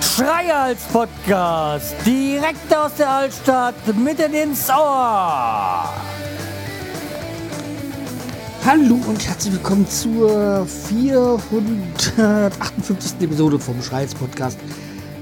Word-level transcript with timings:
Schreihals 0.00 0.82
Podcast, 0.92 1.94
direkt 2.06 2.74
aus 2.74 2.94
der 2.94 3.10
Altstadt, 3.10 3.74
mitten 3.96 4.32
ins 4.34 4.70
Ohr. 4.70 5.92
Hallo 8.66 8.98
und 9.06 9.26
herzlich 9.26 9.54
willkommen 9.54 9.88
zur 9.88 10.66
458. 10.66 13.20
Episode 13.20 13.58
vom 13.58 13.82
Schreihals 13.82 14.14
Podcast. 14.14 14.58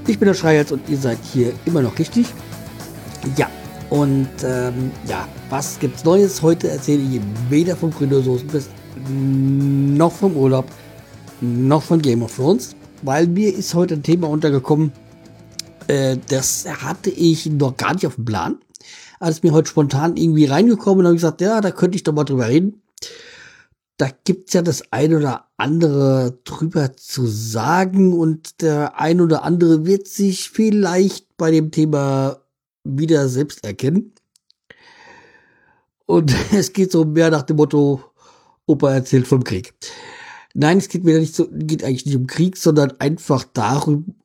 Ich 0.07 0.19
bin 0.19 0.27
der 0.27 0.33
Schreihals 0.33 0.71
und 0.71 0.87
ihr 0.89 0.97
seid 0.97 1.17
hier 1.31 1.53
immer 1.65 1.81
noch 1.81 1.97
richtig. 1.97 2.27
Ja, 3.35 3.47
und 3.93 4.27
ähm, 4.43 4.89
ja, 5.07 5.27
was 5.51 5.77
gibt's 5.77 6.03
Neues? 6.03 6.41
Heute 6.41 6.67
erzähle 6.67 7.03
ich 7.03 7.21
weder 7.49 7.75
vom 7.75 7.91
Gründersoßenfest 7.91 8.71
noch 9.07 10.11
vom 10.11 10.35
Urlaub 10.35 10.65
noch 11.41 11.83
von 11.83 12.01
Game 12.01 12.23
of 12.23 12.35
Thrones, 12.35 12.75
weil 13.03 13.27
mir 13.27 13.53
ist 13.53 13.75
heute 13.75 13.93
ein 13.93 14.01
Thema 14.01 14.29
untergekommen, 14.29 14.93
äh, 15.85 16.17
das 16.27 16.65
hatte 16.67 17.11
ich 17.11 17.45
noch 17.45 17.77
gar 17.77 17.93
nicht 17.93 18.07
auf 18.07 18.15
dem 18.15 18.25
Plan. 18.25 18.57
Als 19.19 19.43
mir 19.43 19.51
heute 19.51 19.69
spontan 19.69 20.17
irgendwie 20.17 20.45
reingekommen 20.45 21.01
und 21.01 21.05
habe 21.05 21.15
gesagt, 21.15 21.41
ja, 21.41 21.61
da 21.61 21.69
könnte 21.69 21.95
ich 21.95 22.01
doch 22.01 22.13
mal 22.13 22.23
drüber 22.23 22.47
reden. 22.47 22.81
Da 23.97 24.09
gibt's 24.23 24.53
ja 24.53 24.63
das 24.63 24.91
ein 24.91 25.13
oder 25.13 25.49
andere 25.57 26.39
drüber 26.45 26.97
zu 26.97 27.27
sagen 27.27 28.13
und 28.13 28.63
der 28.63 28.99
ein 28.99 29.21
oder 29.21 29.43
andere 29.43 29.85
wird 29.85 30.07
sich 30.07 30.49
vielleicht 30.49 31.37
bei 31.37 31.51
dem 31.51 31.69
Thema 31.69 32.42
wieder 32.83 33.27
selbst 33.29 33.63
erkennen. 33.63 34.13
Und 36.05 36.33
es 36.53 36.73
geht 36.73 36.91
so 36.91 37.05
mehr 37.05 37.29
nach 37.31 37.43
dem 37.43 37.57
Motto, 37.57 38.03
Opa 38.65 38.93
erzählt 38.93 39.27
vom 39.27 39.43
Krieg. 39.43 39.73
Nein, 40.53 40.77
es 40.77 40.87
geht 40.87 41.03
mir 41.03 41.19
nicht 41.19 41.35
so, 41.35 41.47
geht 41.51 41.83
eigentlich 41.83 42.05
nicht 42.05 42.15
um 42.15 42.27
Krieg, 42.27 42.57
sondern 42.57 42.91
einfach 42.99 43.43
darum, 43.43 44.15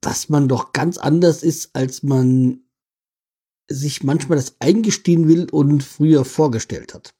dass 0.00 0.28
man 0.28 0.48
doch 0.48 0.72
ganz 0.72 0.98
anders 0.98 1.42
ist, 1.42 1.70
als 1.74 2.02
man 2.02 2.60
sich 3.68 4.02
manchmal 4.02 4.36
das 4.36 4.56
eingestehen 4.60 5.28
will 5.28 5.48
und 5.50 5.82
früher 5.82 6.24
vorgestellt 6.24 6.94
hat. 6.94 7.14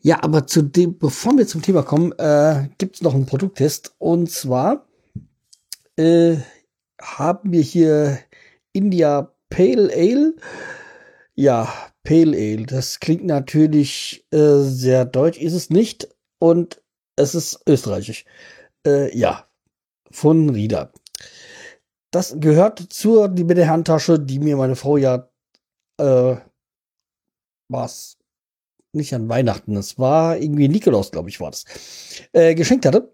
Ja, 0.00 0.22
aber 0.22 0.46
zu 0.46 0.62
dem, 0.62 0.98
bevor 0.98 1.36
wir 1.38 1.46
zum 1.46 1.62
Thema 1.62 1.82
kommen, 1.82 2.12
äh, 2.18 2.68
gibt 2.78 2.96
es 2.96 3.02
noch 3.02 3.14
einen 3.14 3.26
Produkttest. 3.26 3.94
Und 3.98 4.30
zwar 4.30 4.86
äh, 5.96 6.38
haben 7.02 7.52
wir 7.52 7.62
hier 7.62 8.18
India 8.72 9.34
Pale 9.50 9.92
Ale. 9.92 10.34
Ja, 11.34 11.72
Pale 12.04 12.36
Ale. 12.36 12.66
Das 12.66 13.00
klingt 13.00 13.24
natürlich 13.24 14.26
äh, 14.32 14.60
sehr 14.62 15.04
deutsch, 15.04 15.38
ist 15.38 15.54
es 15.54 15.70
nicht. 15.70 16.08
Und 16.38 16.82
es 17.16 17.34
ist 17.34 17.60
österreichisch. 17.68 18.24
Äh, 18.86 19.16
ja, 19.16 19.46
von 20.10 20.50
Rieder. 20.50 20.92
Das 22.10 22.36
gehört 22.38 22.78
zur 22.92 23.28
die 23.28 23.44
mit 23.44 23.58
Handtasche, 23.58 24.18
die 24.18 24.38
mir 24.38 24.56
meine 24.56 24.76
Frau 24.76 24.96
ja 24.96 25.28
äh, 25.98 26.36
was 27.68 28.18
nicht 28.92 29.14
an 29.14 29.28
Weihnachten, 29.28 29.76
es 29.76 29.98
war 29.98 30.36
irgendwie 30.36 30.68
Nikolaus, 30.68 31.10
glaube 31.10 31.30
ich, 31.30 31.40
war 31.40 31.50
das, 31.50 31.64
äh, 32.32 32.54
geschenkt 32.54 32.84
hatte. 32.84 33.12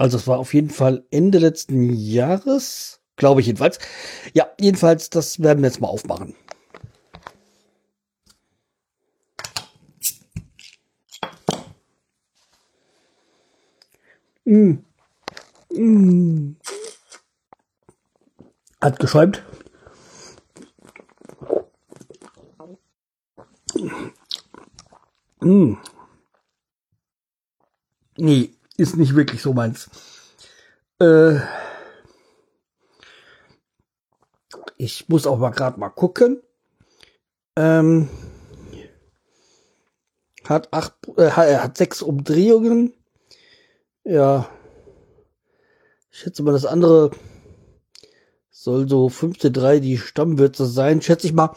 Also 0.00 0.16
es 0.16 0.26
war 0.26 0.38
auf 0.38 0.54
jeden 0.54 0.70
Fall 0.70 1.04
Ende 1.10 1.36
letzten 1.36 1.92
Jahres, 1.92 3.02
glaube 3.16 3.42
ich 3.42 3.48
jedenfalls. 3.48 3.78
Ja, 4.32 4.48
jedenfalls, 4.58 5.10
das 5.10 5.40
werden 5.42 5.60
wir 5.60 5.68
jetzt 5.68 5.82
mal 5.82 5.88
aufmachen. 5.88 6.34
Mm. 14.46 14.78
Mm. 15.70 16.56
Hat 18.80 18.98
geschäumt. 19.00 19.42
Mm. 25.42 25.74
Nee, 28.16 28.50
ist 28.80 28.96
nicht 28.96 29.14
wirklich 29.14 29.42
so 29.42 29.52
meins. 29.52 29.88
Äh, 31.00 31.38
ich 34.76 35.08
muss 35.08 35.26
auch 35.26 35.38
mal 35.38 35.50
gerade 35.50 35.78
mal 35.78 35.90
gucken. 35.90 36.42
Ähm, 37.56 38.08
hat 40.44 40.72
acht, 40.72 40.94
äh, 41.16 41.30
hat 41.30 41.76
sechs 41.76 42.02
Umdrehungen. 42.02 42.94
Ja. 44.04 44.48
Ich 46.10 46.18
schätze 46.18 46.42
mal, 46.42 46.52
das 46.52 46.66
andere 46.66 47.10
soll 48.50 48.88
so 48.88 49.06
15.3 49.08 49.80
die 49.80 49.98
Stammwürze 49.98 50.66
sein, 50.66 51.02
schätze 51.02 51.26
ich 51.26 51.32
mal. 51.32 51.54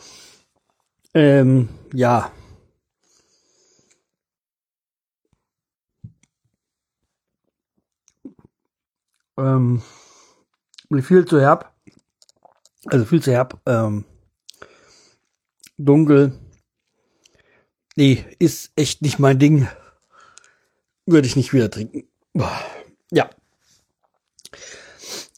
Ähm, 1.13 1.69
ja. 1.93 2.31
Ähm, 9.37 9.81
viel 11.01 11.25
zu 11.25 11.39
herb. 11.39 11.73
Also 12.87 13.05
viel 13.05 13.21
zu 13.21 13.31
herb. 13.31 13.59
Ähm, 13.65 14.05
dunkel. 15.77 16.39
Nee, 17.95 18.25
ist 18.39 18.71
echt 18.75 19.01
nicht 19.01 19.19
mein 19.19 19.39
Ding. 19.39 19.67
Würde 21.05 21.27
ich 21.27 21.35
nicht 21.35 21.53
wieder 21.53 21.69
trinken. 21.69 22.07
Ja. 23.11 23.29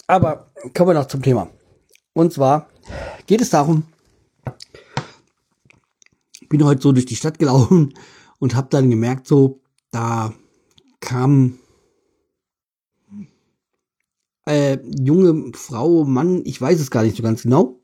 Aber 0.08 0.52
kommen 0.74 0.90
wir 0.90 0.94
noch 0.94 1.08
zum 1.08 1.22
Thema. 1.22 1.50
Und 2.14 2.32
zwar 2.32 2.70
geht 3.26 3.42
es 3.42 3.50
darum, 3.50 3.84
bin 6.50 6.64
heute 6.64 6.82
so 6.82 6.92
durch 6.92 7.06
die 7.06 7.16
Stadt 7.16 7.40
gelaufen 7.40 7.94
und 8.40 8.56
habe 8.56 8.68
dann 8.70 8.90
gemerkt, 8.90 9.28
so, 9.28 9.62
da 9.92 10.34
kam 11.00 11.60
äh, 14.46 14.78
junge 15.00 15.52
Frau, 15.56 16.06
Mann, 16.06 16.42
ich 16.46 16.60
weiß 16.62 16.80
es 16.80 16.92
gar 16.92 17.04
nicht 17.04 17.18
so 17.18 17.24
ganz 17.24 17.44
genau. 17.44 17.80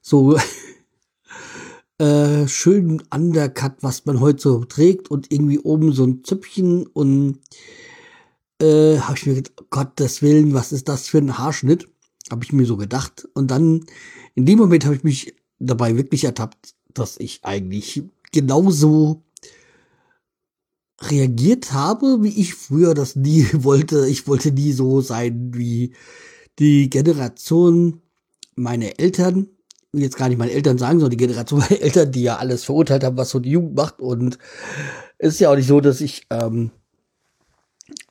So 0.00 0.36
äh, 1.98 2.46
schön 2.46 3.02
Undercut, 3.12 3.76
was 3.80 4.04
man 4.04 4.20
heute 4.20 4.42
so 4.42 4.64
trägt 4.64 5.10
und 5.10 5.32
irgendwie 5.32 5.58
oben 5.58 5.92
so 5.92 6.04
ein 6.04 6.24
Züppchen 6.24 6.86
und 6.86 7.40
äh, 8.60 8.98
habe 8.98 9.16
ich 9.16 9.26
mir 9.26 9.34
gedacht, 9.34 9.70
Gottes 9.70 10.22
Willen, 10.22 10.54
was 10.54 10.72
ist 10.72 10.88
das 10.88 11.08
für 11.08 11.18
ein 11.18 11.38
Haarschnitt? 11.38 11.88
Habe 12.30 12.44
ich 12.44 12.52
mir 12.52 12.66
so 12.66 12.76
gedacht. 12.76 13.28
Und 13.34 13.50
dann, 13.50 13.84
in 14.34 14.46
dem 14.46 14.58
Moment 14.58 14.84
habe 14.84 14.94
ich 14.94 15.04
mich 15.04 15.34
dabei 15.58 15.96
wirklich 15.96 16.24
ertappt, 16.24 16.74
dass 16.92 17.18
ich 17.18 17.44
eigentlich 17.44 18.04
genauso 18.32 19.23
reagiert 21.00 21.72
habe, 21.72 22.18
wie 22.22 22.40
ich 22.40 22.54
früher 22.54 22.94
das 22.94 23.16
nie 23.16 23.46
wollte. 23.52 24.06
Ich 24.08 24.26
wollte 24.26 24.52
nie 24.52 24.72
so 24.72 25.00
sein 25.00 25.52
wie 25.54 25.94
die 26.58 26.90
Generation 26.90 28.02
meine 28.54 28.98
Eltern. 28.98 29.48
Jetzt 29.92 30.16
gar 30.16 30.28
nicht 30.28 30.38
meine 30.38 30.52
Eltern 30.52 30.78
sagen, 30.78 30.98
sondern 30.98 31.16
die 31.16 31.24
Generation 31.24 31.60
meiner 31.68 31.80
Eltern, 31.80 32.12
die 32.12 32.22
ja 32.22 32.36
alles 32.36 32.64
verurteilt 32.64 33.04
haben, 33.04 33.16
was 33.16 33.30
so 33.30 33.40
die 33.40 33.50
Jugend 33.50 33.74
macht. 33.74 34.00
Und 34.00 34.38
es 35.18 35.34
ist 35.34 35.40
ja 35.40 35.50
auch 35.50 35.56
nicht 35.56 35.68
so, 35.68 35.80
dass 35.80 36.00
ich 36.00 36.26
ähm, 36.30 36.70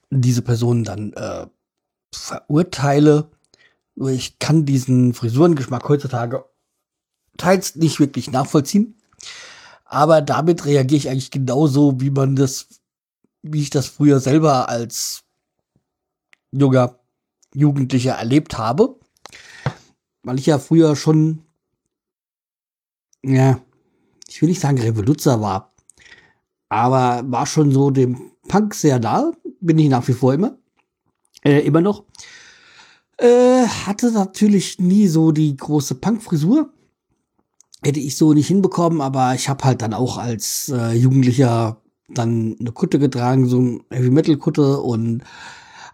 diese 0.09 0.41
Person 0.41 0.83
dann 0.83 1.13
äh, 1.13 1.47
verurteile. 2.13 3.29
Ich 3.95 4.39
kann 4.39 4.65
diesen 4.65 5.13
Frisurengeschmack 5.13 5.87
heutzutage 5.87 6.45
teils 7.37 7.75
nicht 7.75 7.99
wirklich 7.99 8.31
nachvollziehen. 8.31 8.95
Aber 9.93 10.23
damit 10.23 10.65
reagiere 10.65 10.97
ich 10.97 11.07
eigentlich 11.07 11.29
genauso, 11.29 12.01
wie 12.01 12.09
man 12.09 12.35
das, 12.35 12.67
wie 13.43 13.61
ich 13.61 13.69
das 13.69 13.85
früher 13.85 14.19
selber 14.19 14.67
als 14.67 15.23
junger 16.51 16.97
Jugendlicher 17.53 18.13
erlebt 18.13 18.57
habe. 18.57 18.99
Weil 20.23 20.39
ich 20.39 20.47
ja 20.47 20.57
früher 20.57 20.95
schon, 20.95 21.43
ja, 23.23 23.61
ich 24.27 24.41
will 24.41 24.49
nicht 24.49 24.61
sagen 24.61 24.79
Revoluzer 24.79 25.41
war, 25.41 25.75
aber 26.69 27.21
war 27.31 27.45
schon 27.45 27.71
so 27.71 27.91
dem 27.91 28.31
Punk 28.47 28.73
sehr 28.73 28.97
nah, 28.97 29.31
bin 29.61 29.77
ich 29.77 29.89
nach 29.89 30.07
wie 30.07 30.13
vor 30.13 30.33
immer, 30.33 30.57
äh, 31.43 31.59
immer 31.59 31.81
noch. 31.81 32.03
Äh, 33.17 33.67
hatte 33.67 34.11
natürlich 34.11 34.79
nie 34.79 35.07
so 35.07 35.31
die 35.31 35.55
große 35.55 35.93
Punk-Frisur, 35.93 36.73
hätte 37.83 37.99
ich 37.99 38.17
so 38.17 38.33
nicht 38.33 38.47
hinbekommen, 38.47 39.01
aber 39.01 39.33
ich 39.35 39.49
habe 39.49 39.63
halt 39.63 39.81
dann 39.81 39.93
auch 39.93 40.17
als 40.17 40.69
äh, 40.69 40.93
Jugendlicher 40.93 41.81
dann 42.09 42.55
eine 42.59 42.71
Kutte 42.71 42.99
getragen, 42.99 43.47
so 43.47 43.57
eine 43.57 43.79
Heavy 43.89 44.09
Metal 44.09 44.37
Kutte 44.37 44.79
und 44.79 45.23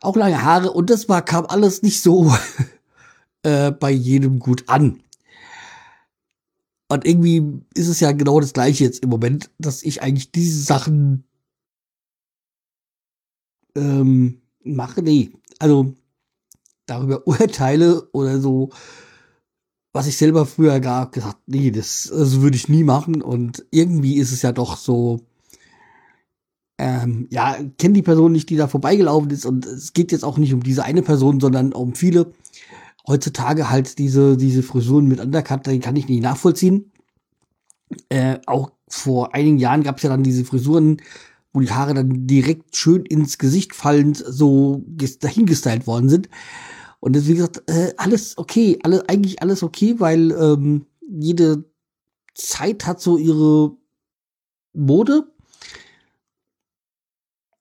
auch 0.01 0.15
lange 0.15 0.43
Haare 0.43 0.71
und 0.71 0.89
das 0.89 1.09
war 1.09 1.21
kam 1.21 1.45
alles 1.47 1.81
nicht 1.81 2.01
so 2.01 2.33
äh, 3.43 3.71
bei 3.71 3.91
jedem 3.91 4.39
gut 4.39 4.63
an. 4.67 5.01
Und 6.91 7.05
irgendwie 7.05 7.61
ist 7.75 7.87
es 7.87 7.99
ja 7.99 8.11
genau 8.11 8.39
das 8.39 8.53
gleiche 8.53 8.83
jetzt 8.83 9.03
im 9.03 9.09
Moment, 9.09 9.51
dass 9.59 9.83
ich 9.83 10.01
eigentlich 10.01 10.31
diese 10.31 10.59
Sachen 10.61 11.23
ähm, 13.75 14.41
mache. 14.63 15.03
Nee, 15.03 15.31
also 15.59 15.93
darüber 16.87 17.27
urteile 17.27 18.09
oder 18.11 18.39
so, 18.39 18.69
was 19.91 20.07
ich 20.07 20.17
selber 20.17 20.45
früher 20.45 20.79
gar 20.79 21.09
gesagt, 21.09 21.39
nee, 21.47 21.71
das, 21.71 22.11
das 22.11 22.41
würde 22.41 22.55
ich 22.55 22.69
nie 22.69 22.83
machen. 22.83 23.21
Und 23.21 23.65
irgendwie 23.71 24.17
ist 24.17 24.31
es 24.31 24.41
ja 24.41 24.51
doch 24.51 24.77
so, 24.77 25.21
ähm, 26.77 27.27
ja, 27.29 27.57
kenne 27.77 27.95
die 27.95 28.01
Person 28.01 28.31
nicht, 28.31 28.49
die 28.49 28.55
da 28.55 28.67
vorbeigelaufen 28.67 29.31
ist. 29.31 29.45
Und 29.45 29.65
es 29.65 29.93
geht 29.93 30.11
jetzt 30.11 30.23
auch 30.23 30.37
nicht 30.37 30.53
um 30.53 30.63
diese 30.63 30.83
eine 30.83 31.01
Person, 31.01 31.39
sondern 31.39 31.73
um 31.73 31.95
viele. 31.95 32.33
Heutzutage 33.07 33.69
halt 33.69 33.97
diese, 33.97 34.37
diese 34.37 34.61
Frisuren 34.61 35.07
mit 35.07 35.19
Undercut, 35.19 35.65
die 35.65 35.79
kann 35.79 35.95
ich 35.95 36.07
nicht 36.07 36.21
nachvollziehen. 36.21 36.91
Äh, 38.09 38.37
auch 38.45 38.71
vor 38.87 39.33
einigen 39.33 39.57
Jahren 39.57 39.83
gab 39.83 39.97
es 39.97 40.03
ja 40.03 40.09
dann 40.09 40.21
diese 40.21 40.45
Frisuren, 40.45 40.97
wo 41.51 41.59
die 41.59 41.71
Haare 41.71 41.95
dann 41.95 42.27
direkt 42.27 42.75
schön 42.75 43.05
ins 43.05 43.39
Gesicht 43.39 43.73
fallend 43.73 44.17
so 44.17 44.83
dahingestylt 45.21 45.87
worden 45.87 46.09
sind. 46.09 46.29
Und 46.99 47.15
das, 47.15 47.27
wie 47.27 47.35
gesagt, 47.35 47.63
äh, 47.69 47.93
alles 47.97 48.37
okay, 48.37 48.79
alles, 48.83 49.01
eigentlich 49.07 49.41
alles 49.41 49.63
okay, 49.63 49.99
weil 49.99 50.31
ähm, 50.31 50.85
jede 51.07 51.63
Zeit 52.35 52.85
hat 52.85 53.01
so 53.01 53.17
ihre 53.17 53.75
Mode. 54.73 55.31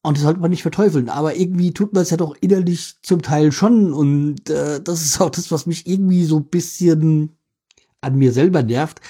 Und 0.02 0.16
das 0.16 0.22
sollte 0.24 0.40
man 0.40 0.50
nicht 0.50 0.62
verteufeln. 0.62 1.08
Aber 1.08 1.36
irgendwie 1.36 1.72
tut 1.72 1.92
man 1.92 2.02
es 2.02 2.10
ja 2.10 2.16
doch 2.16 2.36
innerlich 2.40 2.96
zum 3.02 3.22
Teil 3.22 3.52
schon. 3.52 3.92
Und 3.92 4.48
äh, 4.48 4.80
das 4.80 5.02
ist 5.02 5.20
auch 5.20 5.30
das, 5.30 5.50
was 5.50 5.66
mich 5.66 5.86
irgendwie 5.86 6.24
so 6.24 6.38
ein 6.38 6.46
bisschen 6.46 7.36
an 8.00 8.16
mir 8.16 8.32
selber 8.32 8.62
nervt, 8.62 9.00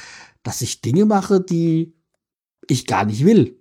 dass 0.43 0.63
ich 0.63 0.81
Dinge 0.81 1.05
mache, 1.05 1.41
die 1.41 1.95
ich 2.67 2.87
gar 2.87 3.05
nicht 3.05 3.25
will. 3.25 3.59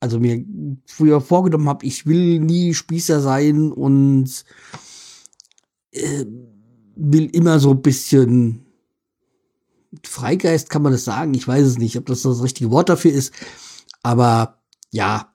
Also 0.00 0.20
mir 0.20 0.44
früher 0.86 1.20
vorgenommen 1.20 1.68
habe, 1.68 1.86
ich 1.86 2.06
will 2.06 2.40
nie 2.40 2.74
Spießer 2.74 3.20
sein 3.20 3.72
und 3.72 4.44
äh, 5.94 6.26
will 6.96 7.26
immer 7.26 7.58
so 7.58 7.70
ein 7.70 7.82
bisschen 7.82 8.64
Freigeist, 10.02 10.70
kann 10.70 10.82
man 10.82 10.92
das 10.92 11.04
sagen? 11.04 11.34
Ich 11.34 11.46
weiß 11.46 11.66
es 11.66 11.78
nicht, 11.78 11.96
ob 11.96 12.06
das 12.06 12.22
das 12.22 12.42
richtige 12.42 12.70
Wort 12.70 12.88
dafür 12.88 13.12
ist. 13.12 13.32
Aber 14.02 14.62
ja, 14.90 15.34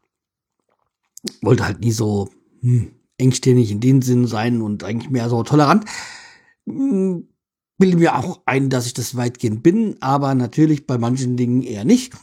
wollte 1.42 1.66
halt 1.66 1.80
nie 1.80 1.92
so 1.92 2.30
hm, 2.62 2.92
engstirnig 3.18 3.72
in 3.72 3.80
dem 3.80 4.02
Sinn 4.02 4.28
sein 4.28 4.62
und 4.62 4.84
eigentlich 4.84 5.10
mehr 5.10 5.30
so 5.30 5.44
tolerant. 5.44 5.86
Hm, 6.66 7.28
bilde 7.78 7.98
mir 7.98 8.16
auch 8.16 8.42
ein, 8.46 8.70
dass 8.70 8.86
ich 8.86 8.94
das 8.94 9.16
weitgehend 9.16 9.64
bin, 9.64 9.96
aber 10.02 10.36
natürlich 10.36 10.86
bei 10.86 10.98
manchen 10.98 11.38
Dingen 11.38 11.62
eher 11.62 11.86
nicht. 11.86 12.14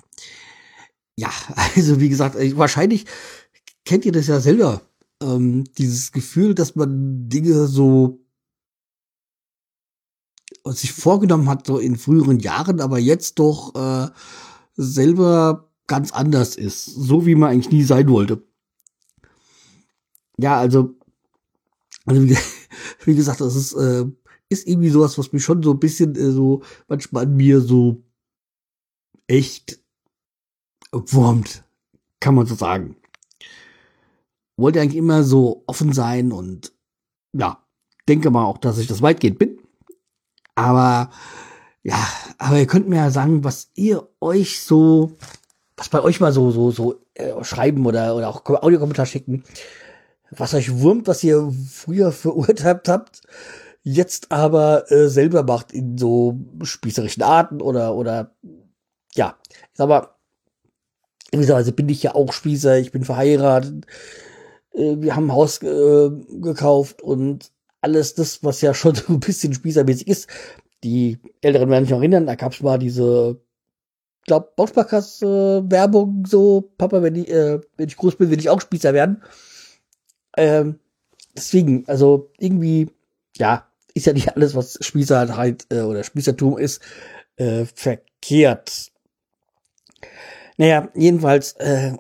Ja, 1.17 1.31
also 1.77 2.01
wie 2.01 2.09
gesagt, 2.09 2.37
wahrscheinlich 2.57 3.07
kennt 3.85 4.05
ihr 4.05 4.13
das 4.13 4.27
ja 4.27 4.41
selber. 4.41 4.83
Ähm, 5.23 5.65
dieses 5.79 6.13
Gefühl, 6.13 6.55
dass 6.55 6.77
man 6.77 7.29
Dinge 7.31 7.67
so 7.67 8.26
sich 10.73 10.93
vorgenommen 10.93 11.49
hat, 11.49 11.67
so 11.67 11.79
in 11.79 11.97
früheren 11.97 12.41
Jahren, 12.41 12.81
aber 12.81 12.99
jetzt 12.99 13.39
doch 13.39 13.75
äh, 13.75 14.09
selber 14.77 15.71
ganz 15.87 16.13
anders 16.13 16.57
ist. 16.57 16.85
So 16.85 17.27
wie 17.27 17.35
man 17.35 17.51
eigentlich 17.51 17.73
nie 17.73 17.85
sein 17.85 18.09
wollte. 18.09 18.43
Ja, 20.39 20.59
also, 20.59 20.95
also 22.05 22.23
wie, 22.23 22.37
wie 23.05 23.15
gesagt, 23.15 23.41
das 23.41 23.55
ist, 23.55 23.73
äh, 23.75 24.05
ist 24.49 24.67
irgendwie 24.67 24.91
sowas, 24.91 25.19
was 25.19 25.33
mich 25.33 25.45
schon 25.45 25.63
so 25.63 25.73
ein 25.73 25.81
bisschen 25.81 26.15
äh, 26.15 26.31
so 26.31 26.63
manchmal 26.89 27.25
an 27.25 27.37
mir 27.37 27.61
so 27.61 28.03
echt 29.27 29.81
wurmt, 30.93 31.65
kann 32.21 32.35
man 32.35 32.47
so 32.47 32.55
sagen. 32.55 32.97
Wollte 34.57 34.81
eigentlich 34.81 34.97
immer 34.97 35.23
so 35.23 35.65
offen 35.67 35.93
sein 35.93 36.33
und 36.33 36.73
ja, 37.33 37.63
denke 38.09 38.31
mal 38.31 38.45
auch, 38.45 38.59
dass 38.59 38.79
ich 38.79 38.87
das 38.87 39.03
weitgehend 39.03 39.39
bin. 39.39 39.56
Aber 40.57 41.11
ja, 41.85 42.05
aber 42.39 42.59
ihr 42.59 42.67
könnt 42.67 42.89
mir 42.89 42.97
ja 42.97 43.11
sagen, 43.11 43.45
was 43.45 43.71
ihr 43.75 44.09
euch 44.21 44.61
so, 44.61 45.17
was 45.77 45.89
bei 45.89 46.03
euch 46.03 46.19
mal 46.19 46.33
so, 46.33 46.51
so, 46.51 46.73
so 46.73 47.01
äh, 47.15 47.45
schreiben 47.45 47.87
oder, 47.87 48.17
oder 48.17 48.29
auch 48.29 48.45
Audiokommentar 48.45 49.07
schicken, 49.07 49.45
was 50.31 50.55
euch 50.55 50.81
wurmt, 50.81 51.07
was 51.07 51.23
ihr 51.23 51.53
früher 51.71 52.11
verurteilt 52.11 52.89
habt, 52.89 53.23
jetzt 53.85 54.33
aber 54.33 54.91
äh, 54.91 55.09
selber 55.09 55.45
macht 55.45 55.73
in 55.73 55.97
so 55.97 56.41
spießerischen 56.63 57.23
Arten 57.23 57.63
oder, 57.63 57.95
oder, 57.95 58.35
ja, 59.15 59.37
ich 59.53 59.57
sag 59.75 59.89
mal, 59.89 60.09
gewisserweise 61.31 61.71
bin 61.71 61.89
ich 61.89 62.03
ja 62.03 62.15
auch 62.17 62.33
Spießer, 62.33 62.79
ich 62.79 62.91
bin 62.91 63.05
verheiratet, 63.05 63.87
äh, 64.73 64.97
wir 64.99 65.15
haben 65.15 65.27
ein 65.27 65.35
Haus 65.35 65.63
äh, 65.63 66.11
gekauft 66.41 67.01
und 67.01 67.53
alles 67.81 68.15
das, 68.15 68.43
was 68.45 68.61
ja 68.61 68.75
schon 68.75 68.95
so 68.97 69.13
ein 69.13 69.21
bisschen 69.21 69.55
spießermäßig 69.55 70.09
ist. 70.09 70.29
Die 70.85 71.19
Älteren 71.41 71.71
werden 71.71 71.85
sich 71.85 71.93
noch 71.93 71.99
erinnern, 71.99 72.27
da 72.27 72.35
gab 72.35 72.53
es 72.53 72.61
mal 72.61 72.79
diese, 72.79 73.41
glaub, 74.25 74.57
Bausparkasse-Werbung, 74.57 76.25
so, 76.27 76.73
Papa, 76.77 77.03
wenn 77.03 77.17
ich, 77.17 77.31
äh, 77.31 77.61
wenn 77.77 77.89
ich 77.89 77.97
groß 77.97 78.17
bin, 78.17 78.31
will 78.31 78.39
ich 78.39 78.51
auch 78.51 78.61
Spießer 78.61 78.93
werden. 78.93 79.23
Ähm, 80.37 80.79
deswegen, 81.35 81.85
also 81.89 82.31
irgendwie, 82.39 82.91
ja, 83.37 83.67
ist 83.95 84.07
ja 84.07 84.13
nicht 84.13 84.37
alles, 84.37 84.55
was 84.55 84.79
Spießer 84.81 85.37
halt, 85.37 85.67
äh, 85.71 85.81
oder 85.81 86.05
Spießertum 86.05 86.59
ist, 86.59 86.83
äh, 87.37 87.65
verkehrt. 87.65 88.93
Naja, 90.59 90.91
jedenfalls, 90.95 91.53
äh, 91.53 91.97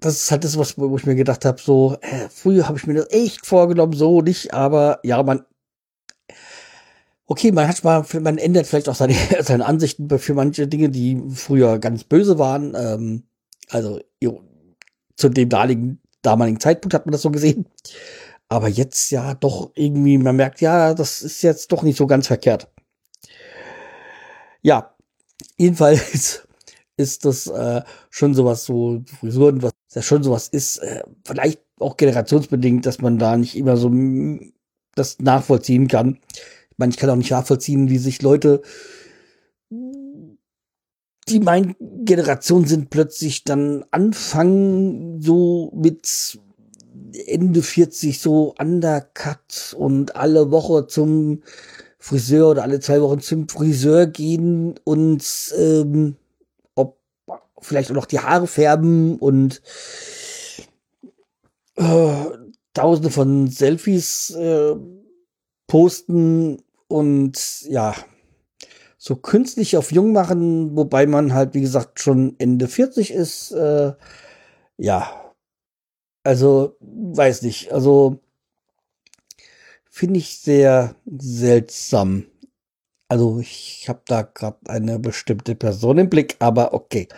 das 0.00 0.22
ist 0.22 0.30
halt 0.30 0.44
das, 0.44 0.58
was, 0.58 0.78
wo 0.78 0.96
ich 0.96 1.06
mir 1.06 1.14
gedacht 1.14 1.44
habe, 1.44 1.60
so, 1.60 1.96
äh, 2.00 2.28
früher 2.28 2.66
habe 2.68 2.78
ich 2.78 2.86
mir 2.86 2.94
das 2.94 3.10
echt 3.10 3.46
vorgenommen, 3.46 3.92
so 3.92 4.20
nicht, 4.20 4.52
aber 4.54 5.00
ja, 5.02 5.22
man, 5.22 5.44
okay, 7.30 7.52
man 7.52 7.68
hat 7.68 7.84
mal, 7.84 8.04
man 8.20 8.38
ändert 8.38 8.66
vielleicht 8.66 8.88
auch 8.88 8.94
seine, 8.94 9.14
seine 9.40 9.64
Ansichten 9.64 10.18
für 10.18 10.34
manche 10.34 10.66
Dinge, 10.66 10.90
die 10.90 11.22
früher 11.32 11.78
ganz 11.78 12.04
böse 12.04 12.38
waren. 12.38 12.74
Ähm, 12.74 13.22
also 13.68 14.00
jo, 14.20 14.42
zu 15.16 15.28
dem 15.28 15.48
damaligen, 15.48 16.00
damaligen 16.22 16.60
Zeitpunkt 16.60 16.92
hat 16.92 17.06
man 17.06 17.12
das 17.12 17.22
so 17.22 17.30
gesehen. 17.30 17.66
Aber 18.48 18.68
jetzt 18.68 19.10
ja 19.10 19.34
doch 19.34 19.70
irgendwie, 19.76 20.18
man 20.18 20.34
merkt, 20.34 20.60
ja, 20.60 20.92
das 20.92 21.22
ist 21.22 21.42
jetzt 21.42 21.70
doch 21.70 21.84
nicht 21.84 21.96
so 21.96 22.08
ganz 22.08 22.26
verkehrt. 22.26 22.68
Ja, 24.62 24.94
jedenfalls 25.56 26.48
ist 27.00 27.24
das 27.24 27.46
äh, 27.46 27.82
schon 28.10 28.34
sowas, 28.34 28.64
so 28.64 29.02
Frisuren, 29.18 29.62
was 29.62 29.72
ja 29.94 30.02
schon 30.02 30.22
sowas 30.22 30.48
ist, 30.48 30.78
äh, 30.78 31.02
vielleicht 31.24 31.60
auch 31.78 31.96
generationsbedingt, 31.96 32.86
dass 32.86 33.00
man 33.00 33.18
da 33.18 33.36
nicht 33.36 33.56
immer 33.56 33.76
so 33.76 33.90
das 34.94 35.18
nachvollziehen 35.18 35.88
kann. 35.88 36.18
Ich 36.70 36.78
meine, 36.78 36.90
ich 36.90 36.98
kann 36.98 37.10
auch 37.10 37.16
nicht 37.16 37.30
nachvollziehen, 37.30 37.88
wie 37.88 37.98
sich 37.98 38.22
Leute, 38.22 38.62
die 41.28 41.40
meine 41.40 41.74
Generation 41.80 42.66
sind, 42.66 42.90
plötzlich 42.90 43.44
dann 43.44 43.84
anfangen, 43.90 45.20
so 45.20 45.72
mit 45.74 46.38
Ende 47.26 47.62
40 47.62 48.20
so 48.20 48.54
undercut 48.58 49.74
und 49.78 50.16
alle 50.16 50.50
Woche 50.50 50.86
zum 50.86 51.42
Friseur 51.98 52.50
oder 52.50 52.62
alle 52.62 52.80
zwei 52.80 53.00
Wochen 53.00 53.20
zum 53.20 53.48
Friseur 53.48 54.06
gehen 54.06 54.74
und 54.84 55.54
ähm, 55.56 56.16
vielleicht 57.60 57.90
auch 57.90 57.94
noch 57.94 58.06
die 58.06 58.20
Haare 58.20 58.46
färben 58.46 59.18
und 59.18 59.62
äh, 61.76 62.24
tausende 62.74 63.10
von 63.10 63.48
Selfies 63.48 64.30
äh, 64.30 64.76
posten 65.66 66.62
und 66.88 67.62
ja, 67.68 67.94
so 68.98 69.16
künstlich 69.16 69.76
auf 69.76 69.92
jung 69.92 70.12
machen, 70.12 70.76
wobei 70.76 71.06
man 71.06 71.32
halt, 71.32 71.54
wie 71.54 71.60
gesagt, 71.62 72.00
schon 72.00 72.34
Ende 72.38 72.68
40 72.68 73.12
ist. 73.12 73.52
Äh, 73.52 73.92
ja, 74.76 75.32
also 76.22 76.76
weiß 76.80 77.42
nicht, 77.42 77.72
also 77.72 78.18
finde 79.88 80.18
ich 80.18 80.38
sehr 80.38 80.96
seltsam. 81.06 82.26
Also 83.10 83.40
ich 83.40 83.88
habe 83.88 84.02
da 84.06 84.22
gerade 84.22 84.58
eine 84.68 85.00
bestimmte 85.00 85.56
Person 85.56 85.98
im 85.98 86.08
Blick, 86.08 86.36
aber 86.38 86.72
okay. 86.74 87.08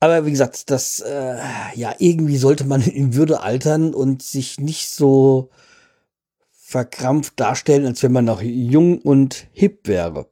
Aber 0.00 0.24
wie 0.24 0.30
gesagt, 0.30 0.70
das, 0.70 1.00
äh, 1.00 1.36
ja, 1.74 1.94
irgendwie 1.98 2.38
sollte 2.38 2.64
man 2.64 2.80
in 2.80 3.14
Würde 3.14 3.40
altern 3.40 3.92
und 3.92 4.22
sich 4.22 4.58
nicht 4.58 4.88
so 4.88 5.50
verkrampft 6.50 7.38
darstellen, 7.38 7.84
als 7.84 8.02
wenn 8.02 8.12
man 8.12 8.24
noch 8.24 8.40
jung 8.40 8.98
und 9.02 9.46
hip 9.52 9.86
wäre. 9.86 10.30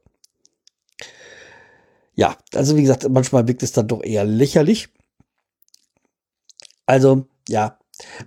Ja, 2.15 2.35
also 2.55 2.75
wie 2.75 2.81
gesagt, 2.81 3.07
manchmal 3.07 3.47
wirkt 3.47 3.61
es 3.61 3.71
dann 3.71 3.87
doch 3.87 4.03
eher 4.03 4.25
lächerlich. 4.25 4.89
Also, 6.87 7.27
ja. 7.47 7.77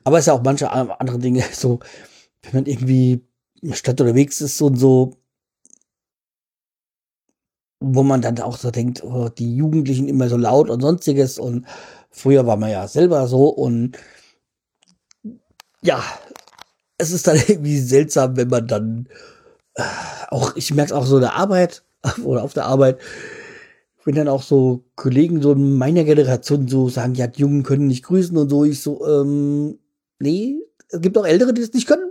Aber 0.04 0.18
es 0.18 0.22
ist 0.22 0.26
ja 0.28 0.34
auch 0.34 0.44
manche 0.44 0.70
andere 0.70 1.18
Dinge, 1.18 1.42
so, 1.52 1.80
wenn 2.42 2.62
man 2.62 2.66
irgendwie 2.66 3.26
Stadt 3.72 4.00
unterwegs 4.00 4.40
ist 4.40 4.60
und 4.62 4.76
so, 4.76 5.18
wo 7.80 8.02
man 8.02 8.20
dann 8.20 8.40
auch 8.40 8.56
so 8.56 8.70
denkt, 8.70 9.04
oh, 9.04 9.28
die 9.28 9.54
Jugendlichen 9.54 10.08
immer 10.08 10.28
so 10.28 10.36
laut 10.36 10.70
und 10.70 10.80
sonstiges. 10.80 11.38
Und 11.38 11.66
früher 12.10 12.46
war 12.46 12.56
man 12.56 12.70
ja 12.70 12.88
selber 12.88 13.28
so. 13.28 13.48
Und 13.48 13.96
ja, 15.82 16.02
es 16.98 17.10
ist 17.10 17.26
dann 17.26 17.36
irgendwie 17.48 17.78
seltsam, 17.78 18.36
wenn 18.36 18.48
man 18.48 18.66
dann 18.66 19.08
äh, 19.74 19.82
auch, 20.28 20.56
ich 20.56 20.74
merke 20.74 20.92
es 20.92 20.98
auch 20.98 21.06
so 21.06 21.16
in 21.16 21.22
der 21.22 21.34
Arbeit 21.34 21.84
oder 22.24 22.42
auf 22.42 22.54
der 22.54 22.66
Arbeit, 22.66 22.98
wenn 24.04 24.14
dann 24.14 24.28
auch 24.28 24.42
so 24.42 24.84
Kollegen 24.96 25.42
so 25.42 25.52
in 25.52 25.76
meiner 25.76 26.04
Generation 26.04 26.66
so 26.66 26.88
sagen, 26.88 27.14
ja, 27.14 27.26
die 27.26 27.42
Jungen 27.42 27.62
können 27.62 27.86
nicht 27.86 28.04
grüßen 28.04 28.36
und 28.36 28.48
so, 28.48 28.64
ich 28.64 28.80
so, 28.80 29.06
ähm, 29.06 29.78
nee, 30.18 30.60
es 30.88 31.00
gibt 31.00 31.18
auch 31.18 31.26
Ältere, 31.26 31.52
die 31.52 31.60
das 31.60 31.72
nicht 31.74 31.86
können. 31.86 32.10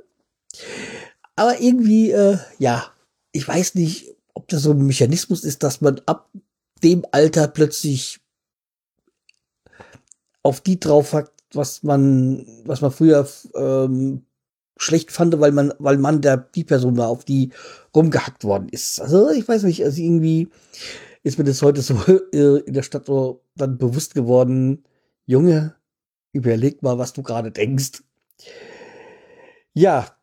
Aber 1.35 1.59
irgendwie, 1.59 2.11
äh, 2.11 2.37
ja, 2.59 2.85
ich 3.31 3.47
weiß 3.47 3.75
nicht, 3.75 4.16
ob 4.37 4.47
das 4.49 4.61
so 4.61 4.71
ein 4.71 4.85
Mechanismus 4.85 5.43
ist, 5.43 5.63
dass 5.63 5.81
man 5.81 5.99
ab 6.05 6.29
dem 6.83 7.03
Alter 7.11 7.47
plötzlich 7.47 8.19
auf 10.43 10.61
die 10.61 10.79
drauf 10.79 11.13
hat, 11.13 11.31
was 11.53 11.81
man, 11.81 12.45
was 12.63 12.81
man 12.81 12.91
früher 12.91 13.27
ähm, 13.55 14.21
schlecht 14.77 15.11
fand, 15.11 15.39
weil 15.39 15.51
man, 15.51 15.73
weil 15.79 15.97
man 15.97 16.21
der 16.21 16.37
die 16.37 16.63
Person 16.63 16.97
war, 16.97 17.07
auf 17.07 17.25
die 17.25 17.51
rumgehackt 17.95 18.43
worden 18.43 18.69
ist. 18.69 19.01
Also 19.01 19.31
ich 19.31 19.47
weiß 19.47 19.63
nicht, 19.63 19.83
also 19.83 19.99
irgendwie 19.99 20.49
ist 21.23 21.39
mir 21.39 21.43
das 21.43 21.63
heute 21.63 21.81
so 21.81 21.95
äh, 22.31 22.59
in 22.59 22.73
der 22.73 22.83
Stadt 22.83 23.07
so 23.07 23.41
dann 23.55 23.79
bewusst 23.79 24.13
geworden. 24.13 24.83
Junge, 25.25 25.75
überleg 26.31 26.83
mal, 26.83 26.99
was 26.99 27.13
du 27.13 27.23
gerade 27.23 27.51
denkst. 27.51 28.03
Ja, 29.73 30.15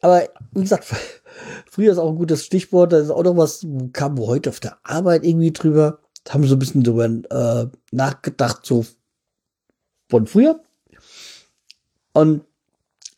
aber 0.00 0.28
wie 0.52 0.62
gesagt, 0.62 0.84
früher 1.70 1.92
ist 1.92 1.98
auch 1.98 2.10
ein 2.10 2.16
gutes 2.16 2.44
Stichwort. 2.44 2.92
Da 2.92 2.98
ist 2.98 3.10
auch 3.10 3.22
noch 3.22 3.36
was, 3.36 3.66
kam 3.92 4.18
heute 4.18 4.50
auf 4.50 4.60
der 4.60 4.78
Arbeit 4.82 5.24
irgendwie 5.24 5.52
drüber. 5.52 5.98
Haben 6.28 6.46
so 6.46 6.54
ein 6.56 6.58
bisschen 6.58 6.84
drüber 6.84 7.06
äh, 7.06 7.66
nachgedacht, 7.90 8.64
so 8.64 8.86
von 10.08 10.26
früher. 10.26 10.62
Und 12.12 12.44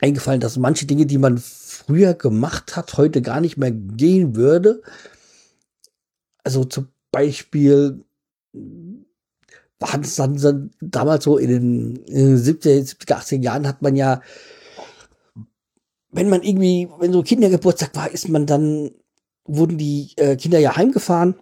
eingefallen, 0.00 0.40
dass 0.40 0.56
manche 0.56 0.86
Dinge, 0.86 1.06
die 1.06 1.18
man 1.18 1.38
früher 1.38 2.14
gemacht 2.14 2.76
hat, 2.76 2.96
heute 2.96 3.20
gar 3.22 3.40
nicht 3.40 3.56
mehr 3.56 3.72
gehen 3.72 4.36
würde. 4.36 4.82
Also 6.44 6.64
zum 6.64 6.88
Beispiel 7.10 8.04
war 9.80 10.00
es 10.00 10.16
dann 10.16 10.70
damals 10.80 11.24
so 11.24 11.36
in 11.36 11.48
den, 11.48 11.96
in 12.06 12.36
den 12.36 12.38
70er, 12.38 12.96
70er, 12.96 13.18
80er 13.18 13.42
Jahren 13.42 13.66
hat 13.66 13.82
man 13.82 13.96
ja 13.96 14.22
wenn 16.14 16.28
man 16.28 16.42
irgendwie, 16.42 16.88
wenn 16.98 17.12
so 17.12 17.22
Kindergeburtstag 17.22 17.94
war, 17.94 18.10
ist 18.10 18.28
man 18.28 18.46
dann, 18.46 18.92
wurden 19.44 19.76
die 19.76 20.12
äh, 20.16 20.36
Kinder 20.36 20.58
ja 20.58 20.76
heimgefahren 20.76 21.34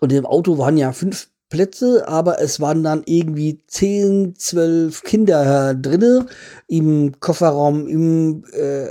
und 0.00 0.12
im 0.12 0.26
Auto 0.26 0.58
waren 0.58 0.76
ja 0.76 0.92
fünf 0.92 1.28
Plätze, 1.48 2.06
aber 2.06 2.40
es 2.42 2.60
waren 2.60 2.82
dann 2.82 3.02
irgendwie 3.06 3.62
zehn, 3.66 4.34
zwölf 4.36 5.02
Kinder 5.02 5.74
drinne 5.74 6.26
im 6.66 7.18
Kofferraum, 7.20 7.86
im, 7.86 8.44
äh, 8.52 8.88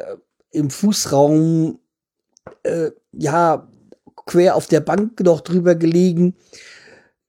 im 0.51 0.69
Fußraum, 0.69 1.79
äh, 2.63 2.91
ja, 3.11 3.67
quer 4.25 4.55
auf 4.55 4.67
der 4.67 4.79
Bank 4.79 5.19
noch 5.19 5.41
drüber 5.41 5.75
gelegen. 5.75 6.35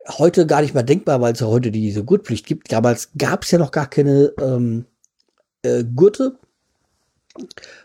Heute 0.06 0.46
gar 0.46 0.62
nicht 0.62 0.72
mehr 0.72 0.82
denkbar, 0.82 1.20
weil 1.20 1.34
es 1.34 1.40
ja 1.40 1.46
heute 1.46 1.70
diese 1.70 2.04
Gurtpflicht 2.04 2.46
gibt. 2.46 2.72
Damals 2.72 3.10
gab 3.18 3.42
es 3.42 3.50
ja 3.50 3.58
noch 3.58 3.72
gar 3.72 3.90
keine 3.90 4.32
ähm, 4.40 4.86
äh, 5.62 5.84
Gurte. 5.84 6.38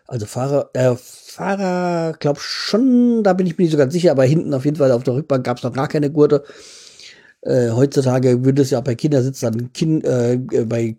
Also 0.08 0.26
Fahrer, 0.26 0.70
äh, 0.74 0.96
Fahrer, 0.96 2.14
glaub 2.20 2.40
schon, 2.40 3.24
da 3.24 3.34
bin 3.34 3.48
ich 3.48 3.58
mir 3.58 3.64
nicht 3.64 3.72
so 3.72 3.78
ganz 3.78 3.94
sicher, 3.94 4.12
aber 4.12 4.24
hinten 4.24 4.54
auf 4.54 4.66
jeden 4.66 4.78
Fall 4.78 4.92
auf 4.92 5.04
der 5.04 5.16
Rückbank 5.16 5.44
gab 5.46 5.58
es 5.58 5.64
noch 5.64 5.74
gar 5.74 5.88
keine 5.88 6.12
Gurte. 6.12 6.44
Äh, 7.42 7.72
heutzutage 7.72 8.46
würde 8.46 8.62
es 8.62 8.70
ja 8.70 8.80
auch 8.80 8.84
bei 8.84 8.96
Kindersitz 8.96 9.42
dann 9.42 9.74
kind, 9.74 10.06
äh, 10.06 10.38
bei 10.66 10.98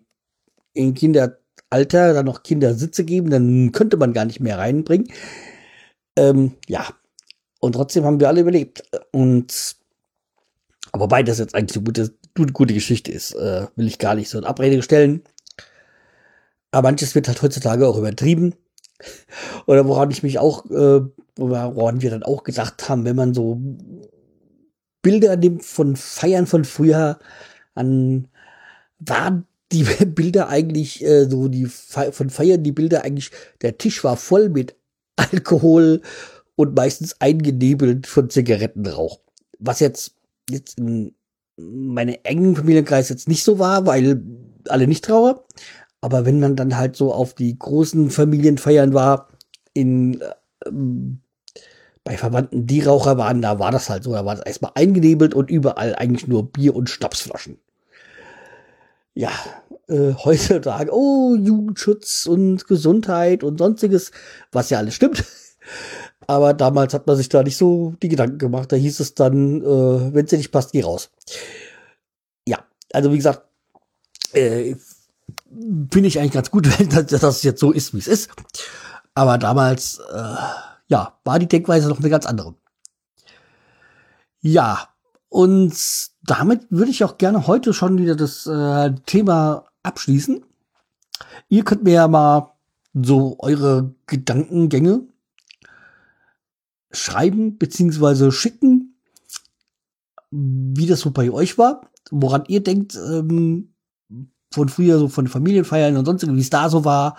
in 0.73 0.93
Kinderalter 0.93 2.13
dann 2.13 2.25
noch 2.25 2.43
Kindersitze 2.43 3.03
geben, 3.05 3.29
dann 3.29 3.71
könnte 3.71 3.97
man 3.97 4.13
gar 4.13 4.25
nicht 4.25 4.39
mehr 4.39 4.57
reinbringen. 4.57 5.07
Ähm, 6.15 6.53
ja. 6.67 6.87
Und 7.59 7.73
trotzdem 7.73 8.05
haben 8.05 8.19
wir 8.19 8.27
alle 8.27 8.41
überlebt. 8.41 8.83
Und 9.11 9.75
wobei 10.93 11.23
das 11.23 11.39
jetzt 11.39 11.55
eigentlich 11.55 11.77
eine 11.77 11.85
gute, 11.85 12.53
gute 12.53 12.73
Geschichte 12.73 13.11
ist, 13.11 13.33
äh, 13.33 13.67
will 13.75 13.87
ich 13.87 13.97
gar 13.97 14.13
nicht 14.15 14.29
so 14.29 14.37
in 14.37 14.45
Abrede 14.45 14.83
stellen. 14.83 15.23
Aber 16.75 16.89
manches 16.89 17.15
wird 17.15 17.29
halt 17.29 17.41
heutzutage 17.41 17.87
auch 17.87 17.97
übertrieben. 17.97 18.53
Oder 19.65 19.87
woran 19.87 20.11
ich 20.11 20.23
mich 20.23 20.39
auch, 20.39 20.65
äh, 20.69 21.01
woran 21.37 22.01
wir 22.01 22.09
dann 22.09 22.23
auch 22.23 22.43
gedacht 22.43 22.89
haben, 22.89 23.05
wenn 23.05 23.15
man 23.15 23.33
so 23.33 23.61
Bilder 25.01 25.37
nimmt 25.37 25.63
von 25.63 25.95
Feiern 25.95 26.47
von 26.47 26.65
früher, 26.65 27.17
an 27.75 28.27
waren 28.99 29.47
die 29.71 29.83
Bilder 30.05 30.49
eigentlich 30.49 31.01
äh, 31.01 31.29
so 31.29 31.47
die 31.47 31.67
Fe 31.67 32.11
von 32.11 32.29
Feiern 32.29 32.63
die 32.63 32.73
Bilder 32.73 33.05
eigentlich 33.05 33.31
der 33.61 33.77
Tisch 33.77 34.03
war 34.03 34.17
voll 34.17 34.49
mit 34.49 34.75
Alkohol 35.15 36.01
und 36.57 36.75
meistens 36.75 37.15
eingenebelt 37.21 38.05
von 38.05 38.29
Zigarettenrauch. 38.29 39.21
Was 39.59 39.79
jetzt 39.79 40.15
jetzt 40.49 40.77
in 40.77 41.15
meinem 41.55 42.17
engen 42.23 42.57
Familienkreis 42.57 43.07
jetzt 43.07 43.29
nicht 43.29 43.45
so 43.45 43.59
war, 43.59 43.85
weil 43.85 44.21
alle 44.67 44.87
nicht 44.87 45.05
Trauer. 45.05 45.45
Aber 46.05 46.23
wenn 46.23 46.39
man 46.39 46.55
dann 46.55 46.77
halt 46.77 46.95
so 46.95 47.11
auf 47.11 47.33
die 47.33 47.57
großen 47.57 48.11
Familienfeiern 48.11 48.93
war, 48.93 49.27
in, 49.73 50.23
ähm, 50.63 51.19
bei 52.03 52.15
Verwandten, 52.15 52.67
die 52.67 52.81
Raucher 52.81 53.17
waren, 53.17 53.41
da 53.41 53.57
war 53.57 53.71
das 53.71 53.89
halt 53.89 54.03
so. 54.03 54.11
Da 54.11 54.23
war 54.23 54.35
das 54.35 54.45
erstmal 54.45 54.73
eingenebelt 54.75 55.33
und 55.33 55.49
überall 55.49 55.95
eigentlich 55.95 56.27
nur 56.27 56.51
Bier 56.51 56.75
und 56.75 56.91
Schnapsflaschen. 56.91 57.57
Ja, 59.15 59.31
äh, 59.87 60.13
heutzutage, 60.23 60.91
oh, 60.93 61.35
Jugendschutz 61.37 62.27
und 62.27 62.67
Gesundheit 62.67 63.43
und 63.43 63.57
sonstiges, 63.57 64.11
was 64.51 64.69
ja 64.69 64.77
alles 64.77 64.93
stimmt. 64.93 65.23
Aber 66.27 66.53
damals 66.53 66.93
hat 66.93 67.07
man 67.07 67.17
sich 67.17 67.29
da 67.29 67.41
nicht 67.41 67.57
so 67.57 67.95
die 68.03 68.09
Gedanken 68.09 68.37
gemacht. 68.37 68.71
Da 68.71 68.75
hieß 68.75 68.99
es 68.99 69.15
dann, 69.15 69.63
äh, 69.63 70.13
wenn 70.13 70.25
es 70.25 70.29
dir 70.29 70.37
nicht 70.37 70.51
passt, 70.51 70.71
geh 70.71 70.83
raus. 70.83 71.09
Ja, 72.47 72.63
also 72.93 73.11
wie 73.11 73.17
gesagt, 73.17 73.41
äh, 74.33 74.75
finde 75.91 76.07
ich 76.07 76.19
eigentlich 76.19 76.33
ganz 76.33 76.51
gut, 76.51 76.67
dass, 76.91 77.07
das 77.07 77.43
jetzt 77.43 77.59
so 77.59 77.71
ist, 77.71 77.93
wie 77.93 77.99
es 77.99 78.07
ist. 78.07 78.29
Aber 79.13 79.37
damals, 79.37 79.99
äh, 79.99 80.35
ja, 80.87 81.17
war 81.23 81.39
die 81.39 81.47
Denkweise 81.47 81.87
noch 81.89 81.99
eine 81.99 82.09
ganz 82.09 82.25
andere. 82.25 82.55
Ja, 84.41 84.89
und 85.29 85.75
damit 86.23 86.67
würde 86.69 86.91
ich 86.91 87.03
auch 87.03 87.17
gerne 87.17 87.47
heute 87.47 87.73
schon 87.73 87.97
wieder 87.97 88.15
das 88.15 88.45
äh, 88.45 88.93
Thema 89.05 89.65
abschließen. 89.83 90.43
Ihr 91.49 91.63
könnt 91.63 91.83
mir 91.83 91.93
ja 91.93 92.07
mal 92.07 92.51
so 92.93 93.37
eure 93.39 93.93
Gedankengänge 94.07 95.07
schreiben 96.91 97.57
beziehungsweise 97.57 98.31
schicken, 98.31 98.97
wie 100.31 100.87
das 100.87 101.01
so 101.01 101.11
bei 101.11 101.29
euch 101.31 101.57
war, 101.57 101.89
woran 102.11 102.45
ihr 102.47 102.63
denkt, 102.63 102.95
ähm, 102.95 103.74
von 104.55 104.69
früher, 104.69 104.97
so 104.97 105.07
von 105.07 105.27
Familienfeiern 105.27 105.95
und 105.97 106.05
sonst 106.05 106.25
wie 106.27 106.39
es 106.39 106.49
da 106.49 106.69
so 106.69 106.85
war 106.85 107.17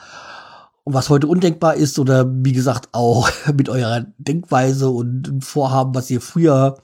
und 0.85 0.95
was 0.95 1.09
heute 1.09 1.27
undenkbar 1.27 1.75
ist 1.75 1.99
oder 1.99 2.27
wie 2.29 2.53
gesagt 2.53 2.89
auch 2.93 3.29
mit 3.57 3.69
eurer 3.69 4.07
Denkweise 4.19 4.91
und 4.91 5.45
Vorhaben, 5.45 5.95
was 5.95 6.11
ihr 6.11 6.21
früher 6.21 6.79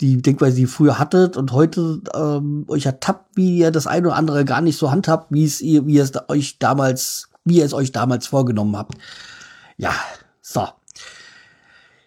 die 0.00 0.22
Denkweise, 0.22 0.56
die 0.56 0.62
ihr 0.62 0.68
früher 0.68 0.98
hattet 0.98 1.36
und 1.36 1.52
heute 1.52 2.00
ähm, 2.14 2.64
euch 2.68 2.86
ertappt, 2.86 3.36
wie 3.36 3.58
ihr 3.58 3.70
das 3.70 3.86
eine 3.86 4.08
oder 4.08 4.16
andere 4.16 4.44
gar 4.44 4.60
nicht 4.60 4.78
so 4.78 4.90
handhabt, 4.90 5.26
wie 5.30 5.44
es 5.44 5.60
ihr, 5.60 5.86
wie 5.86 5.94
ihr 5.94 6.04
es 6.04 6.12
euch 6.28 6.58
damals, 6.58 7.30
wie 7.44 7.58
ihr 7.58 7.64
es 7.64 7.74
euch 7.74 7.90
damals 7.92 8.28
vorgenommen 8.28 8.76
habt. 8.76 8.94
Ja, 9.76 9.92
so. 10.40 10.68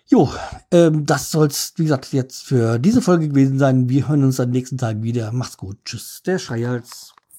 Jo, 0.08 0.31
ähm, 0.72 1.05
das 1.05 1.31
soll's, 1.31 1.74
wie 1.77 1.84
gesagt, 1.84 2.12
jetzt 2.13 2.43
für 2.43 2.79
diese 2.79 3.01
Folge 3.01 3.29
gewesen 3.29 3.58
sein. 3.58 3.89
Wir 3.89 4.08
hören 4.08 4.24
uns 4.24 4.39
am 4.39 4.51
nächsten 4.51 4.77
Tag 4.77 5.01
wieder. 5.01 5.31
Macht's 5.31 5.58
gut. 5.58 5.77
Tschüss, 5.86 6.22
der 6.25 6.38
Schreihals. 6.38 7.13